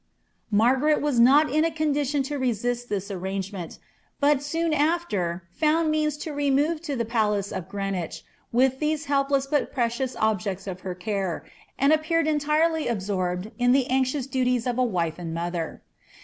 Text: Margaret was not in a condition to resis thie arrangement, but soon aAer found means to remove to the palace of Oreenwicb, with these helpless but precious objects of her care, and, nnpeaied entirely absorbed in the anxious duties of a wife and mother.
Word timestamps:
Margaret 0.49 0.99
was 0.99 1.19
not 1.19 1.47
in 1.51 1.63
a 1.63 1.69
condition 1.69 2.23
to 2.23 2.39
resis 2.39 2.85
thie 2.87 3.13
arrangement, 3.13 3.77
but 4.19 4.41
soon 4.41 4.71
aAer 4.71 5.41
found 5.51 5.91
means 5.91 6.17
to 6.25 6.33
remove 6.33 6.81
to 6.89 6.95
the 6.95 7.05
palace 7.05 7.51
of 7.51 7.69
Oreenwicb, 7.69 8.23
with 8.51 8.79
these 8.79 9.05
helpless 9.05 9.45
but 9.45 9.71
precious 9.71 10.15
objects 10.15 10.65
of 10.65 10.79
her 10.79 10.95
care, 10.95 11.45
and, 11.77 11.93
nnpeaied 11.93 12.25
entirely 12.25 12.87
absorbed 12.87 13.51
in 13.59 13.73
the 13.73 13.85
anxious 13.91 14.25
duties 14.25 14.65
of 14.65 14.79
a 14.79 14.83
wife 14.83 15.19
and 15.19 15.35
mother. 15.35 15.83